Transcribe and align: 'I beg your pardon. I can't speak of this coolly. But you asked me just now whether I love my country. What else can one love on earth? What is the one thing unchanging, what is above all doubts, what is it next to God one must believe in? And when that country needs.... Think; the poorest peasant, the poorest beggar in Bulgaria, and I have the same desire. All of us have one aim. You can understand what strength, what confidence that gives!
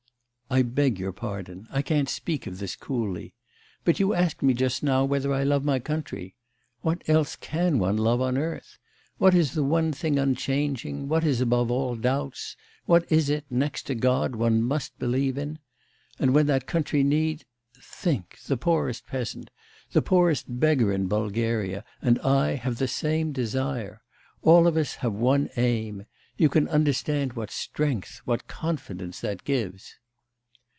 'I 0.53 0.63
beg 0.63 0.99
your 0.99 1.13
pardon. 1.13 1.65
I 1.71 1.81
can't 1.81 2.09
speak 2.09 2.45
of 2.45 2.59
this 2.59 2.75
coolly. 2.75 3.33
But 3.85 4.01
you 4.01 4.13
asked 4.13 4.43
me 4.43 4.53
just 4.53 4.83
now 4.83 5.05
whether 5.05 5.31
I 5.33 5.43
love 5.43 5.63
my 5.63 5.79
country. 5.79 6.35
What 6.81 7.07
else 7.07 7.37
can 7.37 7.79
one 7.79 7.95
love 7.95 8.19
on 8.19 8.37
earth? 8.37 8.77
What 9.17 9.33
is 9.33 9.53
the 9.53 9.63
one 9.63 9.93
thing 9.93 10.19
unchanging, 10.19 11.07
what 11.07 11.23
is 11.23 11.39
above 11.39 11.71
all 11.71 11.95
doubts, 11.95 12.57
what 12.85 13.09
is 13.09 13.29
it 13.29 13.45
next 13.49 13.83
to 13.83 13.95
God 13.95 14.35
one 14.35 14.61
must 14.61 14.99
believe 14.99 15.37
in? 15.37 15.59
And 16.19 16.35
when 16.35 16.47
that 16.47 16.67
country 16.67 17.01
needs.... 17.01 17.45
Think; 17.77 18.37
the 18.47 18.57
poorest 18.57 19.07
peasant, 19.07 19.51
the 19.93 20.01
poorest 20.01 20.47
beggar 20.59 20.91
in 20.91 21.07
Bulgaria, 21.07 21.85
and 22.01 22.19
I 22.19 22.55
have 22.55 22.77
the 22.77 22.89
same 22.89 23.31
desire. 23.31 24.01
All 24.41 24.67
of 24.67 24.75
us 24.75 24.95
have 24.95 25.13
one 25.13 25.49
aim. 25.55 26.07
You 26.35 26.49
can 26.49 26.67
understand 26.67 27.37
what 27.37 27.51
strength, 27.51 28.17
what 28.25 28.47
confidence 28.49 29.21
that 29.21 29.45
gives! 29.45 29.95